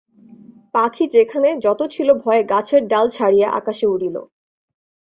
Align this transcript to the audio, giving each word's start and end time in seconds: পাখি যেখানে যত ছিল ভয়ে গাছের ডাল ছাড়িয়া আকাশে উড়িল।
পাখি 0.73 1.05
যেখানে 1.07 1.49
যত 1.65 1.81
ছিল 1.89 2.09
ভয়ে 2.23 2.43
গাছের 2.43 2.81
ডাল 2.87 3.05
ছাড়িয়া 3.09 3.47
আকাশে 3.51 3.85
উড়িল। 3.87 4.17